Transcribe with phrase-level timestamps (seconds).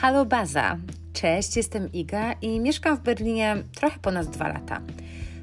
[0.00, 0.76] Halo Baza!
[1.12, 4.80] Cześć, jestem Iga i mieszkam w Berlinie trochę ponad dwa lata.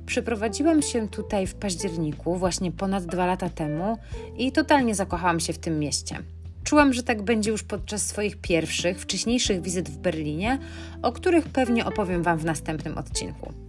[0.06, 3.98] Przyprowadziłam się tutaj w październiku, właśnie ponad dwa lata temu,
[4.38, 6.20] i totalnie zakochałam się w tym mieście.
[6.64, 10.60] Czułam, że tak będzie już podczas swoich pierwszych, wcześniejszych wizyt w Berlinie,
[11.02, 13.67] o których pewnie opowiem Wam w następnym odcinku.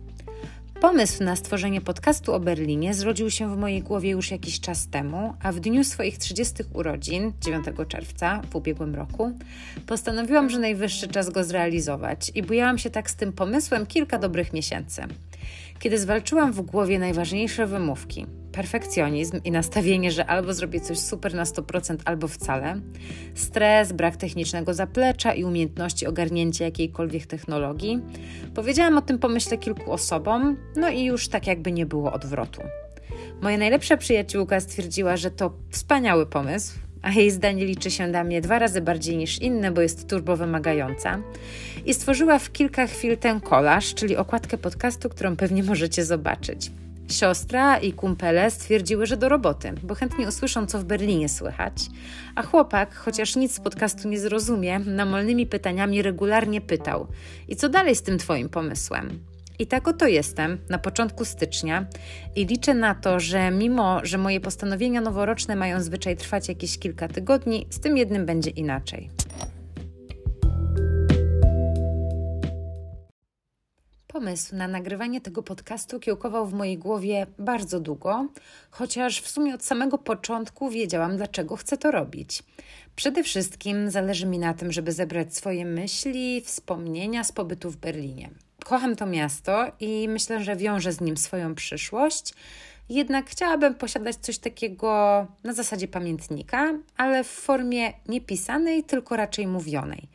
[0.81, 5.35] Pomysł na stworzenie podcastu o Berlinie zrodził się w mojej głowie już jakiś czas temu,
[5.43, 9.33] a w dniu swoich 30 urodzin, 9 czerwca w ubiegłym roku,
[9.87, 14.53] postanowiłam, że najwyższy czas go zrealizować i bujałam się tak z tym pomysłem kilka dobrych
[14.53, 15.03] miesięcy.
[15.79, 21.45] Kiedy zwalczyłam w głowie najważniejsze wymówki perfekcjonizm i nastawienie, że albo zrobię coś super na
[21.45, 22.81] 100%, albo wcale,
[23.35, 28.01] stres, brak technicznego zaplecza i umiejętności ogarnięcia jakiejkolwiek technologii,
[28.55, 32.63] powiedziałam o tym pomyśle kilku osobom, no i już tak jakby nie było odwrotu.
[33.43, 38.41] Moja najlepsza przyjaciółka stwierdziła, że to wspaniały pomysł, a jej zdanie liczy się dla mnie
[38.41, 41.19] dwa razy bardziej niż inne, bo jest turbo wymagająca.
[41.87, 46.71] I stworzyła w kilka chwil ten kolaż, czyli okładkę podcastu, którą pewnie możecie zobaczyć.
[47.09, 51.75] Siostra i kumpele stwierdziły, że do roboty, bo chętnie usłyszą, co w Berlinie słychać.
[52.35, 57.07] A chłopak, chociaż nic z podcastu nie zrozumie, namolnymi pytaniami regularnie pytał:
[57.49, 59.19] I co dalej z tym Twoim pomysłem?
[59.59, 61.87] I tak oto jestem na początku stycznia
[62.37, 67.09] i liczę na to, że mimo, że moje postanowienia noworoczne mają zwyczaj trwać jakieś kilka
[67.09, 69.11] tygodni, z tym jednym będzie inaczej.
[74.07, 78.29] Pomysł na nagrywanie tego podcastu kiełkował w mojej głowie bardzo długo,
[78.71, 82.43] chociaż w sumie od samego początku wiedziałam, dlaczego chcę to robić.
[82.97, 88.31] Przede wszystkim zależy mi na tym, żeby zebrać swoje myśli, wspomnienia z pobytu w Berlinie.
[88.69, 92.35] Kocham to miasto i myślę, że wiążę z nim swoją przyszłość.
[92.89, 99.47] Jednak chciałabym posiadać coś takiego na zasadzie pamiętnika, ale w formie nie pisanej, tylko raczej
[99.47, 100.09] mówionej.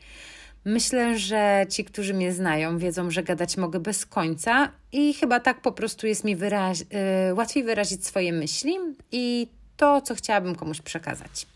[0.64, 5.60] Myślę, że ci, którzy mnie znają, wiedzą, że gadać mogę bez końca i chyba tak
[5.60, 6.84] po prostu jest mi wyrazi
[7.28, 8.76] yy, łatwiej wyrazić swoje myśli
[9.12, 11.46] i to, co chciałabym komuś przekazać.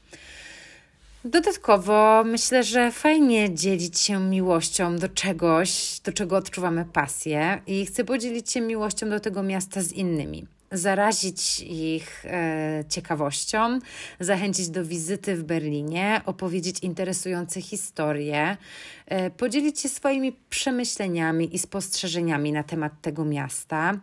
[1.25, 8.05] Dodatkowo myślę, że fajnie dzielić się miłością do czegoś, do czego odczuwamy pasję, i chcę
[8.05, 10.47] podzielić się miłością do tego miasta z innymi.
[10.73, 13.79] Zarazić ich e, ciekawością,
[14.21, 18.56] zachęcić do wizyty w Berlinie, opowiedzieć interesujące historie,
[19.06, 23.95] e, podzielić się swoimi przemyśleniami i spostrzeżeniami na temat tego miasta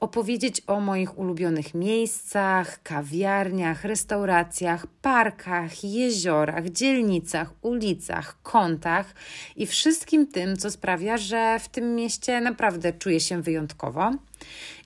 [0.00, 9.14] opowiedzieć o moich ulubionych miejscach, kawiarniach, restauracjach, parkach, jeziorach, dzielnicach, ulicach, kątach
[9.56, 14.10] i wszystkim tym, co sprawia, że w tym mieście naprawdę czuję się wyjątkowo.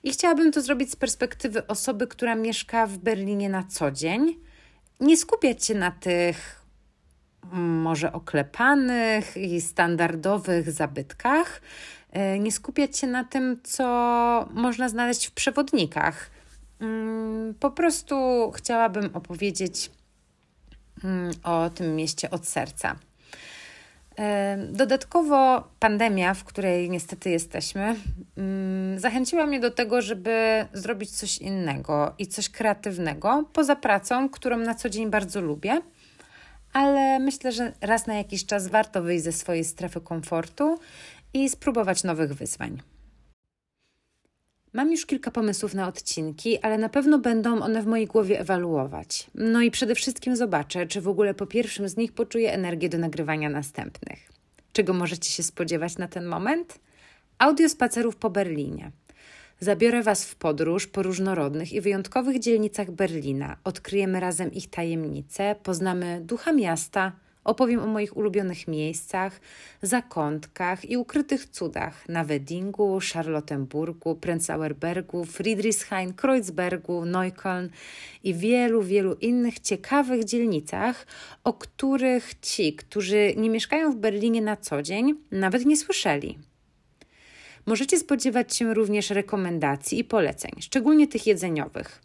[0.03, 4.35] I chciałabym to zrobić z perspektywy osoby, która mieszka w Berlinie na co dzień.
[4.99, 6.61] Nie skupiać się na tych
[7.53, 11.61] mm, może oklepanych i standardowych zabytkach,
[12.39, 13.85] nie skupiać się na tym, co
[14.53, 16.29] można znaleźć w przewodnikach.
[16.79, 18.15] Mm, po prostu
[18.55, 19.91] chciałabym opowiedzieć
[21.03, 22.95] mm, o tym mieście od serca.
[24.19, 27.95] E, dodatkowo pandemia, w której niestety jesteśmy,
[28.37, 34.57] mm, zachęciła mnie do tego, żeby zrobić coś innego i coś kreatywnego poza pracą, którą
[34.57, 35.81] na co dzień bardzo lubię,
[36.73, 40.79] ale myślę, że raz na jakiś czas warto wyjść ze swojej strefy komfortu
[41.33, 42.81] i spróbować nowych wyzwań.
[44.73, 49.27] Mam już kilka pomysłów na odcinki, ale na pewno będą one w mojej głowie ewaluować.
[49.35, 52.97] No i przede wszystkim zobaczę, czy w ogóle po pierwszym z nich poczuję energię do
[52.97, 54.31] nagrywania następnych.
[54.73, 56.79] Czego możecie się spodziewać na ten moment?
[57.37, 58.91] Audio spacerów po Berlinie.
[59.59, 63.57] Zabiorę Was w podróż po różnorodnych i wyjątkowych dzielnicach Berlina.
[63.63, 67.11] Odkryjemy razem ich tajemnice, poznamy ducha miasta,
[67.43, 69.41] Opowiem o moich ulubionych miejscach,
[69.81, 77.69] zakątkach i ukrytych cudach na Weddingu, Charlottenburgu, Prenzlauerbergu, Friedrichshain, Kreuzbergu, Neukölln
[78.23, 81.05] i wielu, wielu innych ciekawych dzielnicach,
[81.43, 86.37] o których ci, którzy nie mieszkają w Berlinie na co dzień, nawet nie słyszeli.
[87.65, 92.01] Możecie spodziewać się również rekomendacji i poleceń, szczególnie tych jedzeniowych.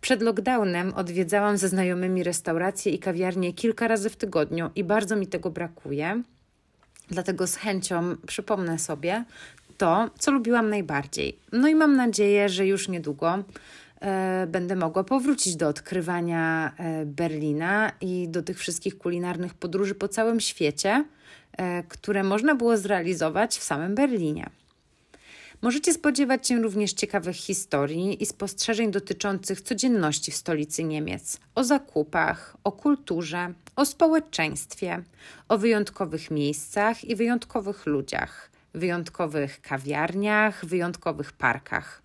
[0.00, 5.26] Przed lockdownem odwiedzałam ze znajomymi restauracje i kawiarnie kilka razy w tygodniu i bardzo mi
[5.26, 6.22] tego brakuje.
[7.10, 9.24] Dlatego z chęcią przypomnę sobie
[9.78, 11.38] to, co lubiłam najbardziej.
[11.52, 13.44] No i mam nadzieję, że już niedługo
[14.00, 20.08] e, będę mogła powrócić do odkrywania e, Berlina i do tych wszystkich kulinarnych podróży po
[20.08, 21.04] całym świecie,
[21.52, 24.50] e, które można było zrealizować w samym Berlinie.
[25.62, 32.56] Możecie spodziewać się również ciekawych historii i spostrzeżeń dotyczących codzienności w stolicy Niemiec, o zakupach,
[32.64, 35.02] o kulturze, o społeczeństwie,
[35.48, 42.02] o wyjątkowych miejscach i wyjątkowych ludziach, wyjątkowych kawiarniach, wyjątkowych parkach.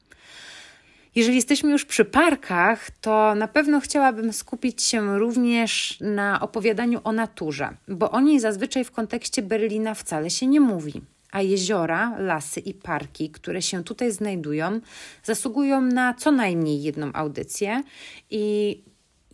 [1.15, 7.11] Jeżeli jesteśmy już przy parkach, to na pewno chciałabym skupić się również na opowiadaniu o
[7.11, 11.01] naturze, bo o niej zazwyczaj w kontekście Berlina wcale się nie mówi.
[11.33, 14.79] A jeziora, lasy i parki, które się tutaj znajdują,
[15.23, 17.83] zasługują na co najmniej jedną audycję.
[18.29, 18.83] I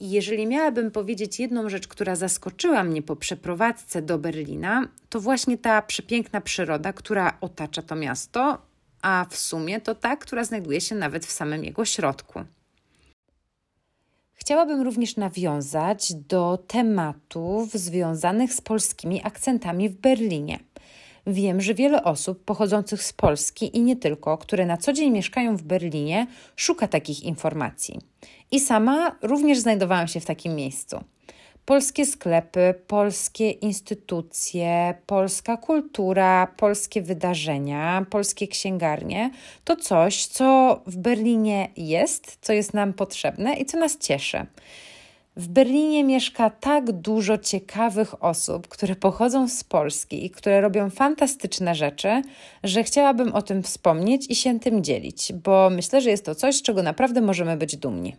[0.02, 5.82] jeżeli miałabym powiedzieć jedną rzecz, która zaskoczyła mnie po przeprowadzce do Berlina, to właśnie ta
[5.82, 8.62] przepiękna przyroda, która otacza to miasto,
[9.02, 12.44] a w sumie to ta, która znajduje się nawet w samym jego środku.
[14.34, 20.69] Chciałabym również nawiązać do tematów związanych z polskimi akcentami w Berlinie.
[21.30, 25.58] Wiem, że wiele osób pochodzących z Polski i nie tylko, które na co dzień mieszkają
[25.58, 28.00] w Berlinie, szuka takich informacji.
[28.52, 31.04] I sama również znajdowałam się w takim miejscu
[31.70, 39.32] polskie sklepy, polskie instytucje, polska kultura, polskie wydarzenia, polskie księgarnie
[39.64, 44.46] to coś, co w Berlinie jest, co jest nam potrzebne i co nas cieszy.
[45.40, 51.76] W Berlinie mieszka tak dużo ciekawych osób, które pochodzą z Polski i które robią fantastyczne
[51.76, 52.22] rzeczy,
[52.64, 56.56] że chciałabym o tym wspomnieć i się tym dzielić, bo myślę, że jest to coś,
[56.56, 58.16] z czego naprawdę możemy być dumni.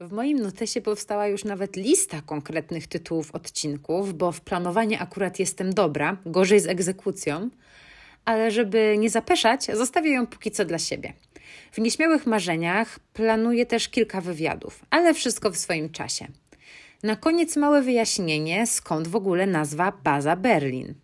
[0.00, 5.74] W moim notesie powstała już nawet lista konkretnych tytułów odcinków, bo w planowanie akurat jestem
[5.74, 7.50] dobra, gorzej z egzekucją,
[8.24, 11.12] ale żeby nie zapeszać, zostawię ją póki co dla siebie.
[11.72, 16.28] W nieśmiałych marzeniach planuję też kilka wywiadów, ale wszystko w swoim czasie.
[17.02, 20.94] Na koniec małe wyjaśnienie, skąd w ogóle nazwa Baza Berlin.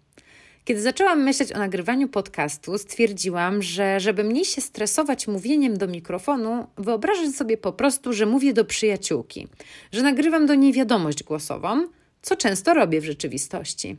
[0.65, 6.67] Kiedy zaczęłam myśleć o nagrywaniu podcastu, stwierdziłam, że żeby mniej się stresować mówieniem do mikrofonu,
[6.77, 9.49] wyobrażę sobie po prostu, że mówię do przyjaciółki,
[9.93, 11.89] że nagrywam do niej wiadomość głosową,
[12.23, 13.97] co często robię w rzeczywistości.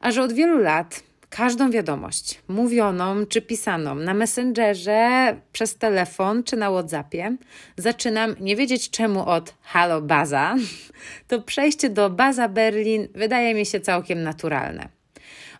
[0.00, 1.02] A że od wielu lat
[1.36, 7.36] każdą wiadomość, mówioną czy pisaną na Messengerze, przez telefon czy na WhatsAppie,
[7.76, 10.56] zaczynam nie wiedzieć czemu od Halo Baza,
[11.28, 14.88] to przejście do Baza Berlin wydaje mi się całkiem naturalne.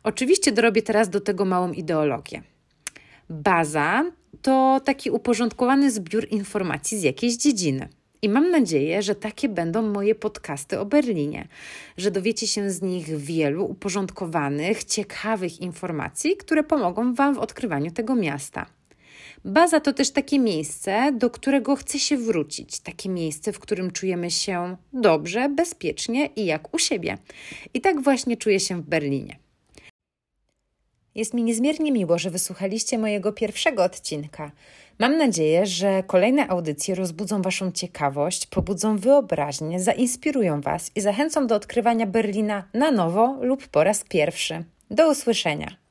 [0.03, 2.43] Oczywiście dorobię teraz do tego małą ideologię.
[3.31, 4.05] Baza
[4.43, 7.89] to taki uporządkowany zbiór informacji z jakiejś dziedziny.
[8.25, 11.49] I mam nadzieję, że takie będą moje podcasty o Berlinie,
[11.97, 18.15] że dowiecie się z nich wielu uporządkowanych, ciekawych informacji, które pomogą Wam w odkrywaniu tego
[18.15, 18.67] miasta.
[19.45, 24.31] Baza to też takie miejsce, do którego chce się wrócić, takie miejsce, w którym czujemy
[24.31, 27.19] się dobrze, bezpiecznie i jak u siebie.
[27.75, 29.37] I tak właśnie czuję się w Berlinie.
[31.15, 34.53] Jest mi niezmiernie miło, że wysłuchaliście mojego pierwszego odcinka.
[34.99, 41.55] Mam nadzieję, że kolejne audycje rozbudzą Waszą ciekawość, pobudzą wyobraźnię, zainspirują Was i zachęcą do
[41.55, 44.65] odkrywania Berlina na nowo lub po raz pierwszy.
[44.91, 45.84] Do usłyszenia.